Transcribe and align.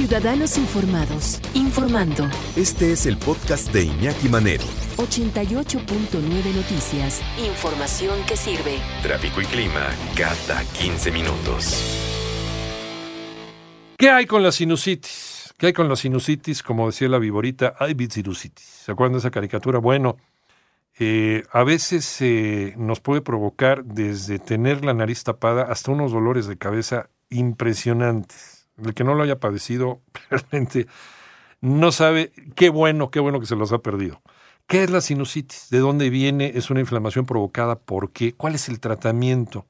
Ciudadanos 0.00 0.56
Informados, 0.56 1.42
informando. 1.52 2.26
Este 2.56 2.90
es 2.90 3.04
el 3.04 3.18
podcast 3.18 3.70
de 3.70 3.84
Iñaki 3.84 4.30
Manero. 4.30 4.64
88.9 4.96 6.54
Noticias. 6.54 7.20
Información 7.38 8.18
que 8.26 8.34
sirve. 8.34 8.78
Tráfico 9.02 9.42
y 9.42 9.44
clima 9.44 9.90
cada 10.16 10.64
15 10.64 11.12
minutos. 11.12 11.84
¿Qué 13.98 14.08
hay 14.08 14.24
con 14.24 14.42
la 14.42 14.52
sinusitis? 14.52 15.52
¿Qué 15.58 15.66
hay 15.66 15.72
con 15.74 15.90
la 15.90 15.96
sinusitis? 15.96 16.62
Como 16.62 16.86
decía 16.86 17.10
la 17.10 17.18
viborita, 17.18 17.74
hay 17.78 17.94
sinusitis. 18.08 18.64
¿Se 18.64 18.92
acuerdan 18.92 19.12
de 19.12 19.18
esa 19.18 19.30
caricatura? 19.30 19.80
Bueno, 19.80 20.16
eh, 20.98 21.42
a 21.52 21.62
veces 21.62 22.22
eh, 22.22 22.72
nos 22.78 23.00
puede 23.00 23.20
provocar 23.20 23.84
desde 23.84 24.38
tener 24.38 24.82
la 24.82 24.94
nariz 24.94 25.24
tapada 25.24 25.64
hasta 25.64 25.90
unos 25.90 26.10
dolores 26.10 26.46
de 26.46 26.56
cabeza 26.56 27.10
impresionantes. 27.28 28.59
El 28.84 28.94
que 28.94 29.04
no 29.04 29.14
lo 29.14 29.22
haya 29.22 29.38
padecido 29.38 30.00
realmente 30.30 30.86
no 31.60 31.92
sabe 31.92 32.32
qué 32.54 32.70
bueno, 32.70 33.10
qué 33.10 33.20
bueno 33.20 33.40
que 33.40 33.46
se 33.46 33.56
los 33.56 33.72
ha 33.72 33.78
perdido. 33.78 34.22
¿Qué 34.66 34.84
es 34.84 34.90
la 34.90 35.00
sinusitis? 35.00 35.68
¿De 35.70 35.78
dónde 35.78 36.10
viene? 36.10 36.52
¿Es 36.54 36.70
una 36.70 36.80
inflamación 36.80 37.26
provocada 37.26 37.78
por 37.78 38.12
qué? 38.12 38.34
¿Cuál 38.34 38.54
es 38.54 38.68
el 38.68 38.78
tratamiento? 38.78 39.66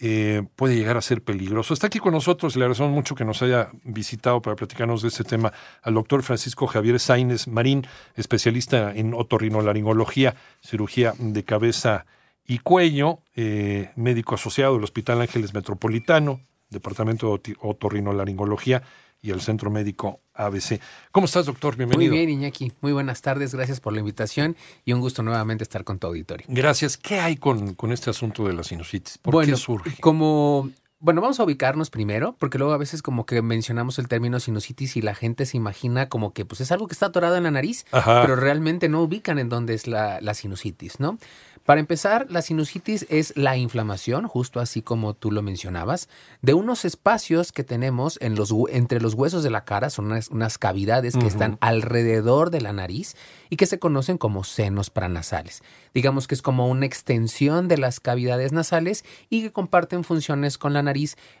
Eh, 0.00 0.42
puede 0.56 0.74
llegar 0.74 0.96
a 0.96 1.02
ser 1.02 1.22
peligroso. 1.22 1.72
Está 1.72 1.86
aquí 1.86 2.00
con 2.00 2.14
nosotros, 2.14 2.56
le 2.56 2.64
agradecemos 2.64 2.90
mucho 2.90 3.14
que 3.14 3.24
nos 3.24 3.42
haya 3.42 3.70
visitado 3.84 4.42
para 4.42 4.56
platicarnos 4.56 5.02
de 5.02 5.08
este 5.08 5.22
tema 5.24 5.52
al 5.82 5.94
doctor 5.94 6.22
Francisco 6.22 6.66
Javier 6.66 6.98
Sainz 6.98 7.46
Marín, 7.46 7.86
especialista 8.16 8.92
en 8.94 9.14
otorrinolaringología, 9.14 10.34
cirugía 10.60 11.14
de 11.18 11.44
cabeza 11.44 12.06
y 12.44 12.58
cuello, 12.58 13.20
eh, 13.36 13.92
médico 13.94 14.34
asociado 14.34 14.74
del 14.74 14.84
Hospital 14.84 15.20
Ángeles 15.20 15.54
Metropolitano, 15.54 16.40
Departamento 16.70 17.38
de 17.38 17.56
Otorrinolaringología 17.60 18.82
y 19.24 19.30
el 19.30 19.40
Centro 19.40 19.70
Médico 19.70 20.20
ABC. 20.34 20.80
¿Cómo 21.10 21.24
estás, 21.24 21.46
doctor? 21.46 21.76
Bienvenido. 21.76 22.10
Muy 22.10 22.18
bien, 22.18 22.28
Iñaki. 22.28 22.72
Muy 22.82 22.92
buenas 22.92 23.22
tardes. 23.22 23.54
Gracias 23.54 23.80
por 23.80 23.94
la 23.94 24.00
invitación 24.00 24.54
y 24.84 24.92
un 24.92 25.00
gusto 25.00 25.22
nuevamente 25.22 25.64
estar 25.64 25.82
con 25.82 25.98
tu 25.98 26.08
auditorio. 26.08 26.46
Gracias. 26.50 26.98
¿Qué 26.98 27.20
hay 27.20 27.36
con, 27.36 27.74
con 27.74 27.90
este 27.90 28.10
asunto 28.10 28.46
de 28.46 28.52
la 28.52 28.62
sinusitis? 28.62 29.16
¿Por 29.16 29.44
qué 29.46 29.56
surge? 29.56 29.96
Como 30.00 30.70
bueno, 31.04 31.20
vamos 31.20 31.38
a 31.38 31.44
ubicarnos 31.44 31.90
primero, 31.90 32.34
porque 32.38 32.56
luego 32.56 32.72
a 32.72 32.78
veces 32.78 33.02
como 33.02 33.26
que 33.26 33.42
mencionamos 33.42 33.98
el 33.98 34.08
término 34.08 34.40
sinusitis 34.40 34.96
y 34.96 35.02
la 35.02 35.14
gente 35.14 35.44
se 35.44 35.58
imagina 35.58 36.08
como 36.08 36.32
que 36.32 36.46
pues 36.46 36.62
es 36.62 36.72
algo 36.72 36.88
que 36.88 36.94
está 36.94 37.06
atorado 37.06 37.36
en 37.36 37.42
la 37.42 37.50
nariz, 37.50 37.84
pero 37.92 38.36
realmente 38.36 38.88
no 38.88 39.02
ubican 39.02 39.38
en 39.38 39.50
dónde 39.50 39.74
es 39.74 39.86
la, 39.86 40.22
la 40.22 40.32
sinusitis, 40.32 41.00
¿no? 41.00 41.18
Para 41.64 41.80
empezar, 41.80 42.26
la 42.30 42.42
sinusitis 42.42 43.06
es 43.08 43.34
la 43.36 43.56
inflamación, 43.56 44.28
justo 44.28 44.60
así 44.60 44.82
como 44.82 45.14
tú 45.14 45.30
lo 45.30 45.40
mencionabas, 45.40 46.10
de 46.42 46.52
unos 46.52 46.84
espacios 46.84 47.52
que 47.52 47.64
tenemos 47.64 48.18
en 48.20 48.34
los, 48.34 48.52
entre 48.68 49.00
los 49.00 49.14
huesos 49.14 49.42
de 49.42 49.50
la 49.50 49.64
cara, 49.64 49.88
son 49.88 50.12
unas, 50.30 50.58
cavidades 50.58 51.16
que 51.16 51.26
están 51.26 51.56
alrededor 51.60 52.50
de 52.50 52.60
la 52.60 52.72
nariz 52.72 53.16
y 53.48 53.56
que 53.56 53.66
se 53.66 53.78
conocen 53.78 54.18
como 54.18 54.44
senos 54.44 54.90
pranasales. 54.90 55.62
Digamos 55.94 56.26
que 56.26 56.34
es 56.34 56.42
como 56.42 56.68
una 56.68 56.84
extensión 56.84 57.66
de 57.66 57.78
las 57.78 57.98
cavidades 57.98 58.52
nasales 58.52 59.04
y 59.30 59.42
que 59.42 59.52
comparten 59.52 60.04
funciones 60.04 60.58
con 60.58 60.74
la 60.74 60.82
nariz 60.82 60.93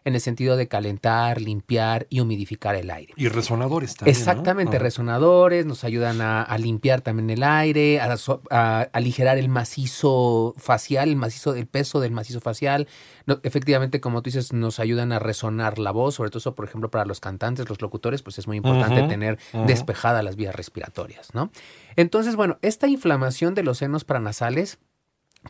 en 0.04 0.14
el 0.14 0.20
sentido 0.20 0.56
de 0.56 0.68
calentar, 0.68 1.40
limpiar 1.40 2.06
y 2.10 2.20
humidificar 2.20 2.74
el 2.74 2.90
aire. 2.90 3.12
Y 3.16 3.28
resonadores 3.28 3.96
también. 3.96 4.16
Exactamente, 4.16 4.78
resonadores 4.78 5.66
nos 5.66 5.84
ayudan 5.84 6.20
a, 6.20 6.56
limpiar 6.58 7.00
también 7.00 7.30
el 7.30 7.42
aire, 7.42 8.00
a 8.00 8.80
aligerar 8.92 9.38
el 9.38 9.48
macizo 9.48 10.54
facial, 10.56 11.08
el 11.08 11.16
macizo 11.16 11.52
del 11.52 11.66
peso 11.66 12.00
del 12.00 12.12
macizo 12.12 12.40
facial. 12.40 12.88
efectivamente, 13.42 14.00
como 14.00 14.22
tú 14.22 14.28
dices, 14.28 14.52
nos 14.52 14.80
ayudan 14.80 15.12
a 15.12 15.18
resonar 15.18 15.78
la 15.78 15.90
voz, 15.90 16.14
sobre 16.14 16.30
todo, 16.30 16.54
por 16.54 16.64
ejemplo, 16.64 16.90
para 16.90 17.04
los 17.04 17.20
cantantes, 17.20 17.68
los 17.68 17.80
locutores, 17.80 18.22
pues 18.22 18.38
es 18.38 18.46
muy 18.46 18.56
importante 18.56 19.02
tener 19.08 19.38
despejadas 19.66 20.24
las 20.24 20.36
vías 20.36 20.54
respiratorias, 20.54 21.34
¿no? 21.34 21.50
Entonces, 21.96 22.36
bueno, 22.36 22.58
esta 22.62 22.88
inflamación 22.88 23.54
de 23.54 23.62
los 23.62 23.78
senos 23.78 24.04
paranasales 24.04 24.78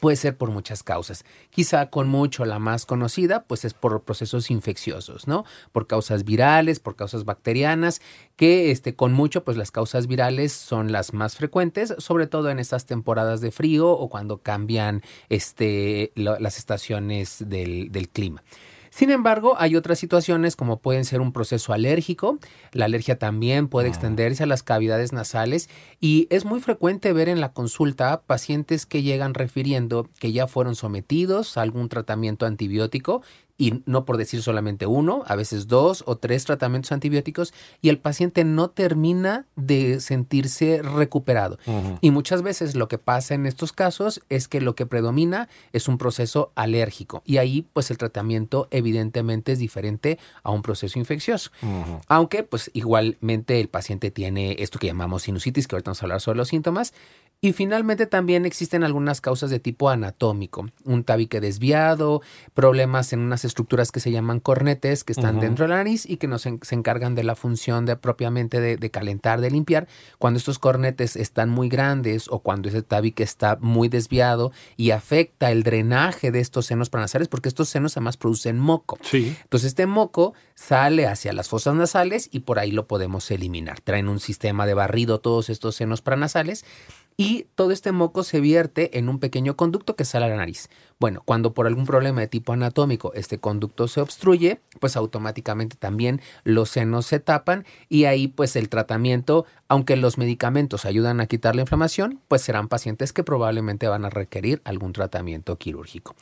Puede 0.00 0.16
ser 0.16 0.36
por 0.36 0.50
muchas 0.50 0.82
causas. 0.82 1.24
Quizá 1.50 1.88
con 1.90 2.08
mucho 2.08 2.44
la 2.44 2.58
más 2.58 2.84
conocida, 2.84 3.44
pues 3.44 3.64
es 3.64 3.74
por 3.74 4.02
procesos 4.02 4.50
infecciosos, 4.50 5.28
¿no? 5.28 5.44
Por 5.72 5.86
causas 5.86 6.24
virales, 6.24 6.80
por 6.80 6.96
causas 6.96 7.24
bacterianas, 7.24 8.00
que 8.36 8.70
este, 8.70 8.96
con 8.96 9.12
mucho, 9.12 9.44
pues 9.44 9.56
las 9.56 9.70
causas 9.70 10.06
virales 10.06 10.52
son 10.52 10.90
las 10.90 11.12
más 11.12 11.36
frecuentes, 11.36 11.94
sobre 11.98 12.26
todo 12.26 12.50
en 12.50 12.58
estas 12.58 12.86
temporadas 12.86 13.40
de 13.40 13.52
frío 13.52 13.90
o 13.90 14.08
cuando 14.08 14.38
cambian 14.38 15.02
este, 15.28 16.12
las 16.16 16.58
estaciones 16.58 17.44
del, 17.46 17.92
del 17.92 18.08
clima. 18.08 18.42
Sin 18.94 19.10
embargo, 19.10 19.56
hay 19.58 19.74
otras 19.74 19.98
situaciones 19.98 20.54
como 20.54 20.78
pueden 20.78 21.04
ser 21.04 21.20
un 21.20 21.32
proceso 21.32 21.72
alérgico. 21.72 22.38
La 22.70 22.84
alergia 22.84 23.18
también 23.18 23.66
puede 23.66 23.88
ah. 23.88 23.90
extenderse 23.90 24.44
a 24.44 24.46
las 24.46 24.62
cavidades 24.62 25.12
nasales 25.12 25.68
y 26.00 26.28
es 26.30 26.44
muy 26.44 26.60
frecuente 26.60 27.12
ver 27.12 27.28
en 27.28 27.40
la 27.40 27.52
consulta 27.52 28.22
pacientes 28.24 28.86
que 28.86 29.02
llegan 29.02 29.34
refiriendo 29.34 30.08
que 30.20 30.30
ya 30.30 30.46
fueron 30.46 30.76
sometidos 30.76 31.56
a 31.56 31.62
algún 31.62 31.88
tratamiento 31.88 32.46
antibiótico 32.46 33.22
y 33.56 33.82
no 33.86 34.04
por 34.04 34.16
decir 34.16 34.42
solamente 34.42 34.86
uno, 34.86 35.22
a 35.26 35.36
veces 35.36 35.68
dos 35.68 36.02
o 36.06 36.16
tres 36.16 36.44
tratamientos 36.44 36.92
antibióticos 36.92 37.54
y 37.80 37.88
el 37.88 37.98
paciente 37.98 38.44
no 38.44 38.70
termina 38.70 39.46
de 39.54 40.00
sentirse 40.00 40.82
recuperado. 40.82 41.58
Y 42.00 42.10
muchas 42.10 42.42
veces 42.42 42.74
lo 42.74 42.88
que 42.88 42.98
pasa 42.98 43.34
en 43.34 43.46
estos 43.46 43.72
casos 43.72 44.22
es 44.28 44.48
que 44.48 44.60
lo 44.60 44.74
que 44.74 44.86
predomina 44.86 45.48
es 45.72 45.88
un 45.88 45.98
proceso 45.98 46.52
alérgico 46.54 47.22
y 47.24 47.36
ahí 47.36 47.66
pues 47.72 47.90
el 47.90 47.98
tratamiento 47.98 48.68
evidentemente 48.70 49.52
es 49.52 49.58
diferente 49.58 50.18
a 50.42 50.50
un 50.50 50.62
proceso 50.62 50.98
infeccioso. 50.98 51.50
Aunque 52.08 52.42
pues 52.42 52.70
igualmente 52.74 53.60
el 53.60 53.68
paciente 53.68 54.10
tiene 54.10 54.56
esto 54.58 54.78
que 54.78 54.88
llamamos 54.88 55.22
sinusitis, 55.22 55.68
que 55.68 55.76
ahorita 55.76 55.90
vamos 55.90 56.02
a 56.02 56.06
hablar 56.06 56.20
sobre 56.20 56.38
los 56.38 56.48
síntomas, 56.48 56.92
y 57.44 57.52
finalmente 57.52 58.06
también 58.06 58.46
existen 58.46 58.84
algunas 58.84 59.20
causas 59.20 59.50
de 59.50 59.60
tipo 59.60 59.90
anatómico, 59.90 60.66
un 60.84 61.04
tabique 61.04 61.42
desviado, 61.42 62.22
problemas 62.54 63.12
en 63.12 63.20
unas 63.20 63.44
estructuras 63.44 63.92
que 63.92 64.00
se 64.00 64.10
llaman 64.10 64.40
cornetes 64.40 65.04
que 65.04 65.12
están 65.12 65.40
dentro 65.40 65.66
de 65.66 65.68
la 65.68 65.76
nariz 65.76 66.08
y 66.08 66.16
que 66.16 66.26
nos 66.26 66.40
se 66.40 66.74
encargan 66.74 67.14
de 67.14 67.22
la 67.22 67.34
función 67.34 67.84
de 67.84 67.96
propiamente 67.96 68.62
de, 68.62 68.90
calentar, 68.90 69.42
de 69.42 69.50
limpiar. 69.50 69.88
Cuando 70.16 70.38
estos 70.38 70.58
cornetes 70.58 71.16
están 71.16 71.50
muy 71.50 71.68
grandes 71.68 72.28
o 72.30 72.38
cuando 72.38 72.70
ese 72.70 72.80
tabique 72.80 73.22
está 73.22 73.58
muy 73.60 73.90
desviado 73.90 74.50
y 74.78 74.92
afecta 74.92 75.52
el 75.52 75.64
drenaje 75.64 76.30
de 76.30 76.40
estos 76.40 76.64
senos 76.64 76.88
paranasales, 76.88 77.28
porque 77.28 77.50
estos 77.50 77.68
senos 77.68 77.94
además 77.98 78.16
producen 78.16 78.58
moco. 78.58 78.96
Sí. 79.02 79.36
Entonces 79.42 79.68
este 79.68 79.84
moco 79.84 80.32
sale 80.54 81.06
hacia 81.06 81.34
las 81.34 81.50
fosas 81.50 81.74
nasales 81.74 82.30
y 82.32 82.40
por 82.40 82.58
ahí 82.58 82.70
lo 82.70 82.86
podemos 82.86 83.30
eliminar. 83.30 83.82
Traen 83.82 84.08
un 84.08 84.18
sistema 84.18 84.64
de 84.64 84.72
barrido 84.72 85.20
todos 85.20 85.50
estos 85.50 85.74
senos 85.74 86.00
paranasales 86.00 86.64
y 87.16 87.46
todo 87.54 87.70
este 87.70 87.92
moco 87.92 88.24
se 88.24 88.40
vierte 88.40 88.98
en 88.98 89.08
un 89.08 89.18
pequeño 89.18 89.56
conducto 89.56 89.94
que 89.96 90.04
sale 90.04 90.26
a 90.26 90.28
la 90.28 90.36
nariz. 90.36 90.68
Bueno, 90.98 91.22
cuando 91.24 91.54
por 91.54 91.66
algún 91.66 91.86
problema 91.86 92.20
de 92.20 92.28
tipo 92.28 92.52
anatómico 92.52 93.12
este 93.14 93.38
conducto 93.38 93.88
se 93.88 94.00
obstruye, 94.00 94.60
pues 94.80 94.96
automáticamente 94.96 95.76
también 95.76 96.20
los 96.42 96.70
senos 96.70 97.06
se 97.06 97.20
tapan 97.20 97.64
y 97.88 98.04
ahí 98.04 98.28
pues 98.28 98.56
el 98.56 98.68
tratamiento, 98.68 99.46
aunque 99.68 99.96
los 99.96 100.18
medicamentos 100.18 100.84
ayudan 100.84 101.20
a 101.20 101.26
quitar 101.26 101.54
la 101.54 101.62
inflamación, 101.62 102.20
pues 102.28 102.42
serán 102.42 102.68
pacientes 102.68 103.12
que 103.12 103.24
probablemente 103.24 103.86
van 103.86 104.04
a 104.04 104.10
requerir 104.10 104.60
algún 104.64 104.92
tratamiento 104.92 105.56
quirúrgico. 105.56 106.14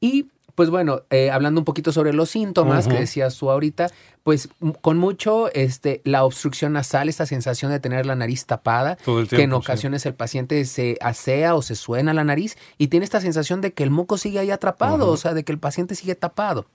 Y 0.00 0.28
pues 0.54 0.70
bueno, 0.70 1.02
eh, 1.10 1.30
hablando 1.30 1.60
un 1.60 1.64
poquito 1.64 1.92
sobre 1.92 2.12
los 2.12 2.30
síntomas 2.30 2.88
que 2.88 2.98
decías 2.98 3.36
tú 3.36 3.50
ahorita, 3.50 3.90
pues 4.22 4.48
con 4.80 4.98
mucho 4.98 5.52
este, 5.52 6.00
la 6.04 6.24
obstrucción 6.24 6.72
nasal, 6.72 7.08
esta 7.08 7.26
sensación 7.26 7.70
de 7.70 7.80
tener 7.80 8.06
la 8.06 8.14
nariz 8.14 8.46
tapada, 8.46 8.96
que 9.28 9.42
en 9.42 9.52
ocasiones 9.52 10.06
el 10.06 10.14
paciente 10.14 10.64
se 10.64 10.98
asea 11.00 11.54
o 11.54 11.62
se 11.62 11.74
suena 11.74 12.14
la 12.14 12.24
nariz 12.24 12.56
y 12.78 12.88
tiene 12.88 13.04
esta 13.04 13.20
sensación 13.20 13.60
de 13.60 13.72
que 13.72 13.82
el 13.82 13.90
moco 13.90 14.18
sigue 14.18 14.38
ahí 14.38 14.50
atrapado, 14.50 15.08
o 15.08 15.16
sea, 15.16 15.34
de 15.34 15.44
que 15.44 15.52
el 15.52 15.58
paciente 15.58 15.94
sigue 15.94 16.14
tapado. 16.14 16.66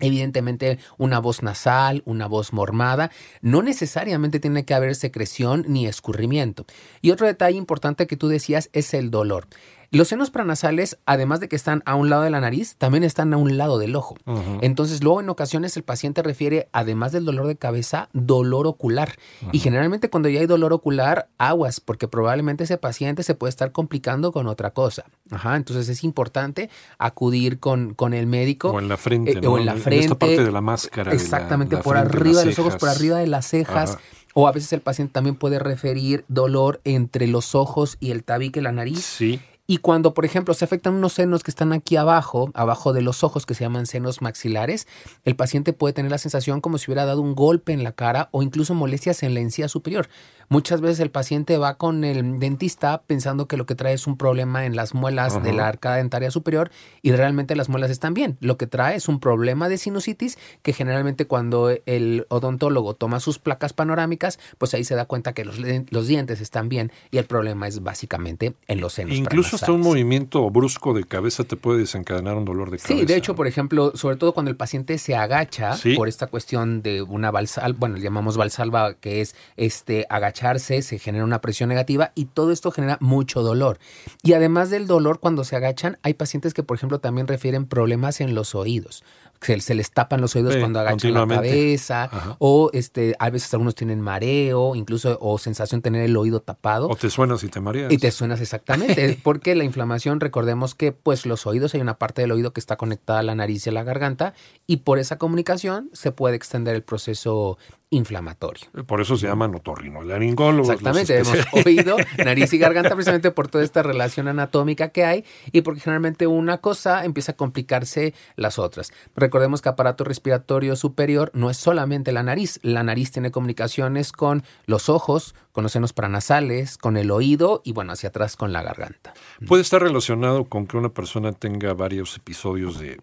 Evidentemente, 0.00 0.78
una 0.98 1.20
voz 1.20 1.42
nasal, 1.42 2.02
una 2.04 2.26
voz 2.26 2.52
mormada, 2.52 3.12
no 3.42 3.62
necesariamente 3.62 4.40
tiene 4.40 4.64
que 4.64 4.74
haber 4.74 4.96
secreción 4.96 5.64
ni 5.68 5.86
escurrimiento. 5.86 6.66
Y 7.00 7.12
otro 7.12 7.28
detalle 7.28 7.56
importante 7.56 8.08
que 8.08 8.16
tú 8.16 8.26
decías 8.26 8.70
es 8.72 8.92
el 8.92 9.12
dolor. 9.12 9.46
Los 9.94 10.08
senos 10.08 10.30
pranasales, 10.30 10.98
además 11.06 11.40
de 11.40 11.48
que 11.48 11.56
están 11.56 11.82
a 11.86 11.94
un 11.94 12.10
lado 12.10 12.22
de 12.22 12.30
la 12.30 12.40
nariz, 12.40 12.76
también 12.76 13.04
están 13.04 13.32
a 13.32 13.36
un 13.36 13.56
lado 13.56 13.78
del 13.78 13.96
ojo. 13.96 14.16
Entonces, 14.60 15.02
luego 15.02 15.20
en 15.20 15.28
ocasiones 15.28 15.76
el 15.76 15.84
paciente 15.84 16.22
refiere, 16.22 16.68
además 16.72 17.12
del 17.12 17.24
dolor 17.24 17.46
de 17.46 17.56
cabeza, 17.56 18.08
dolor 18.12 18.66
ocular. 18.66 19.12
Y 19.52 19.60
generalmente 19.60 20.10
cuando 20.10 20.28
ya 20.28 20.40
hay 20.40 20.46
dolor 20.46 20.72
ocular, 20.72 21.28
aguas, 21.38 21.80
porque 21.80 22.08
probablemente 22.08 22.64
ese 22.64 22.76
paciente 22.76 23.22
se 23.22 23.34
puede 23.34 23.50
estar 23.50 23.72
complicando 23.72 24.32
con 24.32 24.46
otra 24.46 24.72
cosa. 24.72 25.04
Ajá, 25.30 25.56
entonces 25.56 25.88
es 25.88 26.04
importante 26.04 26.70
acudir 26.98 27.58
con, 27.60 27.94
con 27.94 28.14
el 28.14 28.26
médico. 28.26 28.70
O 28.70 28.78
en 28.78 28.88
la 28.88 28.96
frente. 28.96 29.32
Eh, 29.32 29.46
o 29.46 29.58
en 29.58 29.66
la 29.66 29.74
frente. 29.74 29.96
En 29.96 30.02
esta 30.02 30.18
parte 30.18 30.44
de 30.44 30.52
la 30.52 30.60
máscara. 30.60 31.12
Exactamente, 31.12 31.76
por 31.78 31.96
arriba 31.96 32.40
de 32.40 32.46
los 32.46 32.58
ojos, 32.58 32.76
por 32.76 32.88
arriba 32.88 33.18
de 33.18 33.26
las 33.26 33.46
cejas. 33.46 33.98
O 34.36 34.48
a 34.48 34.52
veces 34.52 34.72
el 34.72 34.80
paciente 34.80 35.12
también 35.12 35.36
puede 35.36 35.60
referir 35.60 36.24
dolor 36.26 36.80
entre 36.82 37.28
los 37.28 37.54
ojos 37.54 37.96
y 38.00 38.10
el 38.10 38.24
tabique, 38.24 38.60
la 38.60 38.72
nariz. 38.72 39.04
Sí. 39.04 39.40
Y 39.66 39.78
cuando, 39.78 40.12
por 40.12 40.26
ejemplo, 40.26 40.52
se 40.52 40.64
afectan 40.64 40.94
unos 40.94 41.14
senos 41.14 41.42
que 41.42 41.50
están 41.50 41.72
aquí 41.72 41.96
abajo, 41.96 42.50
abajo 42.52 42.92
de 42.92 43.00
los 43.00 43.24
ojos, 43.24 43.46
que 43.46 43.54
se 43.54 43.64
llaman 43.64 43.86
senos 43.86 44.20
maxilares, 44.20 44.86
el 45.24 45.36
paciente 45.36 45.72
puede 45.72 45.94
tener 45.94 46.10
la 46.10 46.18
sensación 46.18 46.60
como 46.60 46.76
si 46.76 46.90
hubiera 46.90 47.06
dado 47.06 47.22
un 47.22 47.34
golpe 47.34 47.72
en 47.72 47.82
la 47.82 47.92
cara 47.92 48.28
o 48.30 48.42
incluso 48.42 48.74
molestias 48.74 49.22
en 49.22 49.32
la 49.32 49.40
encía 49.40 49.68
superior. 49.68 50.08
Muchas 50.48 50.82
veces 50.82 51.00
el 51.00 51.10
paciente 51.10 51.56
va 51.56 51.76
con 51.76 52.04
el 52.04 52.38
dentista 52.38 53.02
pensando 53.06 53.48
que 53.48 53.56
lo 53.56 53.64
que 53.64 53.74
trae 53.74 53.94
es 53.94 54.06
un 54.06 54.18
problema 54.18 54.66
en 54.66 54.76
las 54.76 54.94
muelas 54.94 55.42
de 55.42 55.54
la 55.54 55.66
arcada 55.66 55.96
dentaria 55.96 56.30
superior 56.30 56.70
y 57.00 57.12
realmente 57.12 57.56
las 57.56 57.70
muelas 57.70 57.90
están 57.90 58.12
bien. 58.12 58.36
Lo 58.40 58.58
que 58.58 58.66
trae 58.66 58.96
es 58.96 59.08
un 59.08 59.20
problema 59.20 59.70
de 59.70 59.78
sinusitis 59.78 60.38
que 60.62 60.74
generalmente 60.74 61.26
cuando 61.26 61.70
el 61.86 62.26
odontólogo 62.28 62.94
toma 62.94 63.20
sus 63.20 63.38
placas 63.38 63.72
panorámicas, 63.72 64.38
pues 64.58 64.74
ahí 64.74 64.84
se 64.84 64.94
da 64.94 65.06
cuenta 65.06 65.32
que 65.32 65.46
los, 65.46 65.58
los 65.58 66.06
dientes 66.06 66.42
están 66.42 66.68
bien 66.68 66.92
y 67.10 67.16
el 67.16 67.24
problema 67.24 67.66
es 67.66 67.82
básicamente 67.82 68.54
en 68.68 68.80
los 68.82 68.92
senos. 68.92 69.16
Incluso 69.16 69.53
hasta 69.54 69.72
un 69.72 69.80
movimiento 69.80 70.48
brusco 70.50 70.92
de 70.94 71.04
cabeza 71.04 71.44
te 71.44 71.56
puede 71.56 71.80
desencadenar 71.80 72.36
un 72.36 72.44
dolor 72.44 72.70
de 72.70 72.78
cabeza. 72.78 72.94
Sí, 72.94 73.04
de 73.04 73.16
hecho, 73.16 73.34
por 73.34 73.46
ejemplo, 73.46 73.92
sobre 73.94 74.16
todo 74.16 74.32
cuando 74.32 74.50
el 74.50 74.56
paciente 74.56 74.98
se 74.98 75.16
agacha 75.16 75.76
por 75.96 76.08
esta 76.08 76.26
cuestión 76.26 76.82
de 76.82 77.02
una 77.02 77.30
valsal, 77.30 77.74
bueno, 77.74 77.96
le 77.96 78.02
llamamos 78.02 78.36
valsalva, 78.36 78.94
que 78.94 79.20
es 79.20 79.34
este 79.56 80.06
agacharse, 80.08 80.82
se 80.82 80.98
genera 80.98 81.24
una 81.24 81.40
presión 81.40 81.68
negativa 81.68 82.12
y 82.14 82.26
todo 82.26 82.52
esto 82.52 82.70
genera 82.70 82.98
mucho 83.00 83.42
dolor. 83.42 83.78
Y 84.22 84.32
además 84.32 84.70
del 84.70 84.86
dolor, 84.86 85.20
cuando 85.20 85.44
se 85.44 85.56
agachan, 85.56 85.98
hay 86.02 86.14
pacientes 86.14 86.54
que, 86.54 86.62
por 86.62 86.76
ejemplo, 86.76 86.98
también 86.98 87.26
refieren 87.26 87.66
problemas 87.66 88.20
en 88.20 88.34
los 88.34 88.54
oídos 88.54 89.04
se, 89.44 89.74
les 89.74 89.90
tapan 89.90 90.20
los 90.20 90.34
oídos 90.36 90.56
cuando 90.56 90.80
agachan 90.80 91.14
la 91.14 91.26
cabeza, 91.26 92.36
o 92.38 92.70
este, 92.72 93.14
a 93.18 93.30
veces 93.30 93.52
algunos 93.54 93.74
tienen 93.74 94.00
mareo, 94.00 94.74
incluso 94.74 95.18
o 95.20 95.38
sensación 95.38 95.80
de 95.80 95.84
tener 95.84 96.02
el 96.02 96.16
oído 96.16 96.40
tapado. 96.40 96.88
O 96.88 96.96
te 96.96 97.10
suenas 97.10 97.42
y 97.44 97.48
te 97.48 97.60
mareas. 97.60 97.92
Y 97.92 97.98
te 97.98 98.10
suenas 98.10 98.40
exactamente, 98.40 99.18
porque 99.22 99.54
la 99.54 99.64
inflamación, 99.64 100.20
recordemos 100.20 100.74
que 100.74 100.92
pues 100.92 101.26
los 101.26 101.46
oídos, 101.46 101.74
hay 101.74 101.80
una 101.80 101.98
parte 101.98 102.22
del 102.22 102.32
oído 102.32 102.52
que 102.52 102.60
está 102.60 102.76
conectada 102.76 103.20
a 103.20 103.22
la 103.22 103.34
nariz 103.34 103.66
y 103.66 103.70
a 103.70 103.72
la 103.72 103.82
garganta, 103.82 104.34
y 104.66 104.78
por 104.78 104.98
esa 104.98 105.18
comunicación 105.18 105.90
se 105.92 106.12
puede 106.12 106.36
extender 106.36 106.74
el 106.74 106.82
proceso 106.82 107.58
inflamatorio. 107.94 108.66
Por 108.86 109.00
eso 109.00 109.16
se 109.16 109.26
llaman 109.26 109.54
otorrinolaringólogos. 109.54 110.70
Exactamente, 110.70 111.18
hemos 111.18 111.66
oído 111.66 111.96
nariz 112.24 112.52
y 112.52 112.58
garganta 112.58 112.90
precisamente 112.94 113.30
por 113.30 113.48
toda 113.48 113.64
esta 113.64 113.82
relación 113.82 114.28
anatómica 114.28 114.88
que 114.88 115.04
hay 115.04 115.24
y 115.52 115.62
porque 115.62 115.80
generalmente 115.80 116.26
una 116.26 116.58
cosa 116.58 117.04
empieza 117.04 117.32
a 117.32 117.36
complicarse 117.36 118.14
las 118.36 118.58
otras. 118.58 118.92
Recordemos 119.16 119.62
que 119.62 119.68
aparato 119.68 120.04
respiratorio 120.04 120.76
superior 120.76 121.30
no 121.34 121.50
es 121.50 121.56
solamente 121.56 122.12
la 122.12 122.22
nariz, 122.22 122.58
la 122.62 122.82
nariz 122.82 123.12
tiene 123.12 123.30
comunicaciones 123.30 124.12
con 124.12 124.42
los 124.66 124.88
ojos, 124.88 125.34
con 125.52 125.62
los 125.62 125.72
senos 125.72 125.92
paranasales, 125.92 126.78
con 126.78 126.96
el 126.96 127.10
oído 127.10 127.62
y 127.64 127.72
bueno, 127.72 127.92
hacia 127.92 128.08
atrás 128.08 128.36
con 128.36 128.52
la 128.52 128.62
garganta. 128.62 129.14
Puede 129.46 129.62
estar 129.62 129.82
relacionado 129.82 130.44
con 130.44 130.66
que 130.66 130.76
una 130.76 130.88
persona 130.88 131.32
tenga 131.32 131.74
varios 131.74 132.16
episodios 132.16 132.78
de 132.78 133.00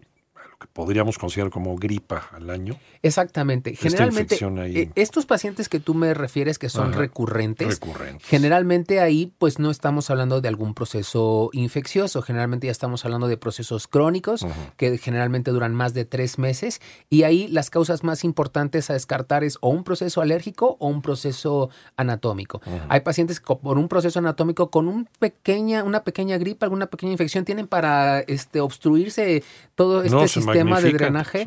que 0.62 0.68
podríamos 0.72 1.18
considerar 1.18 1.50
como 1.50 1.76
gripa 1.76 2.30
al 2.32 2.50
año. 2.50 2.78
Exactamente. 3.02 3.74
Generalmente, 3.74 4.38
eh, 4.40 4.90
estos 4.94 5.26
pacientes 5.26 5.68
que 5.68 5.80
tú 5.80 5.94
me 5.94 6.14
refieres 6.14 6.58
que 6.58 6.68
son 6.68 6.92
recurrentes, 6.92 7.80
generalmente 8.20 9.00
ahí 9.00 9.32
pues 9.38 9.58
no 9.58 9.70
estamos 9.70 10.08
hablando 10.10 10.40
de 10.40 10.48
algún 10.48 10.74
proceso 10.74 11.50
infeccioso, 11.52 12.22
generalmente 12.22 12.66
ya 12.66 12.70
estamos 12.70 13.04
hablando 13.04 13.28
de 13.28 13.36
procesos 13.36 13.88
crónicos 13.88 14.46
que 14.76 14.96
generalmente 14.98 15.50
duran 15.50 15.74
más 15.74 15.94
de 15.94 16.04
tres 16.04 16.38
meses. 16.38 16.80
Y 17.10 17.24
ahí 17.24 17.48
las 17.48 17.70
causas 17.70 18.04
más 18.04 18.24
importantes 18.24 18.88
a 18.90 18.94
descartar 18.94 19.44
es 19.44 19.58
o 19.60 19.68
un 19.68 19.84
proceso 19.84 20.20
alérgico 20.20 20.76
o 20.78 20.88
un 20.88 21.02
proceso 21.02 21.70
anatómico. 21.96 22.62
Hay 22.88 23.00
pacientes 23.00 23.40
que 23.40 23.56
por 23.56 23.78
un 23.78 23.88
proceso 23.88 24.18
anatómico 24.20 24.70
con 24.70 24.88
un 24.88 25.08
pequeña, 25.18 25.82
una 25.82 26.04
pequeña 26.04 26.38
gripa, 26.38 26.66
alguna 26.66 26.86
pequeña 26.86 27.12
infección 27.12 27.44
tienen 27.44 27.66
para 27.66 28.20
este, 28.20 28.60
obstruirse 28.60 29.42
todo 29.74 30.02
este 30.02 30.28
sistema 30.28 30.51
tema 30.52 30.80
de 30.80 30.92
drenaje. 30.92 31.44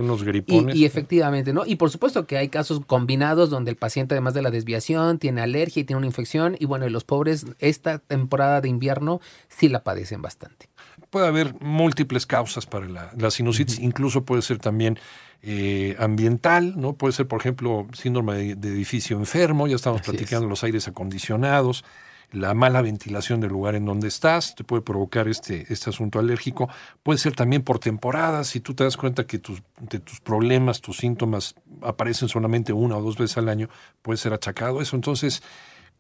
Y, 0.74 0.86
efectivamente, 0.86 1.54
¿no? 1.54 1.66
Y 1.66 1.75
por 1.75 1.90
supuesto 1.90 2.25
que 2.28 2.38
hay 2.38 2.50
casos 2.50 2.81
combinados 2.86 3.50
donde 3.50 3.72
el 3.72 3.78
paciente, 3.78 4.16
además 4.16 4.34
de 4.34 4.42
la 4.42 4.52
desviación, 4.52 5.19
tiene 5.19 5.42
alergia 5.42 5.81
y 5.81 5.84
tiene 5.84 5.98
una 5.98 6.07
infección. 6.07 6.56
Y 6.60 6.66
bueno, 6.66 6.88
los 6.90 7.04
pobres, 7.04 7.46
esta 7.60 8.00
temporada 8.00 8.62
de 8.62 8.69
invierno 8.69 9.22
sí 9.48 9.69
la 9.69 9.84
padecen 9.84 10.22
bastante. 10.22 10.69
Puede 11.10 11.28
haber 11.28 11.54
múltiples 11.62 12.25
causas 12.25 12.66
para 12.66 12.88
la, 12.88 13.31
sinusitis, 13.31 13.80
incluso 13.80 14.25
puede 14.25 14.42
ser 14.42 14.60
también 14.60 15.00
eh, 15.42 15.96
ambiental, 16.00 16.74
¿no? 16.75 16.94
Puede 16.94 17.13
ser, 17.13 17.28
por 17.28 17.40
ejemplo, 17.40 17.88
síndrome 17.94 18.56
de, 18.56 18.69
edificio 18.69 19.18
enfermo, 19.18 19.68
ya 19.68 19.75
estamos 19.75 20.01
platicando 20.01 20.48
los 20.48 20.63
aires 20.63 20.88
acondicionados 20.88 21.84
la 22.31 22.54
mala 22.54 22.81
ventilación 22.81 23.39
del 23.39 23.51
lugar 23.51 23.75
en 23.75 23.86
donde 23.86 24.07
estás 24.07 24.56
te 24.56 24.63
puede 24.63 24.81
provocar 24.81 25.27
este, 25.27 25.66
este 25.72 25.89
asunto 25.89 26.19
alérgico. 26.19 26.69
Puede 27.04 27.19
ser 27.19 27.36
también 27.36 27.63
por 27.63 27.80
temporadas, 27.80 28.48
si 28.48 28.60
tú 28.60 28.74
te 28.74 28.83
das 28.83 28.98
cuenta 28.98 29.25
que 29.25 29.39
tus, 29.39 29.62
de 29.80 30.00
tus 30.00 30.19
problemas, 30.19 30.81
tus 30.81 30.98
síntomas 30.98 31.56
aparecen 31.81 32.30
solamente 32.30 32.74
una 32.74 32.98
o 32.98 33.01
dos 33.01 33.18
veces 33.18 33.38
al 33.38 33.50
año, 33.50 33.69
puede 34.01 34.18
ser 34.18 34.33
achacado 34.33 34.81
eso. 34.81 34.95
Entonces, 34.95 35.44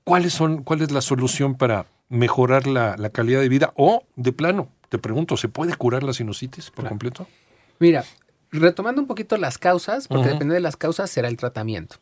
¿cuáles 0.03 0.33
son, 0.33 0.63
¿cuál 0.63 0.81
es 0.81 0.91
la 0.91 1.01
solución 1.01 1.55
para 1.55 1.85
mejorar 2.09 2.67
la, 2.67 2.95
calidad 3.09 3.41
de 3.41 3.49
vida? 3.49 3.73
O, 3.75 4.03
de 4.15 4.31
plano, 4.31 4.69
te 4.89 4.97
pregunto, 4.97 5.37
¿se 5.37 5.49
puede 5.49 5.75
curar 5.75 6.03
la 6.03 6.13
sinusitis 6.13 6.71
por 6.71 6.87
completo? 6.87 7.27
Mira, 7.79 8.03
retomando 8.51 9.01
un 9.01 9.07
poquito 9.07 9.37
las 9.37 9.57
causas, 9.57 10.07
porque 10.07 10.29
depende 10.29 10.53
de 10.53 10.61
las 10.61 10.77
causas 10.77 11.09
será 11.09 11.27
el 11.27 11.37
tratamiento. 11.37 11.97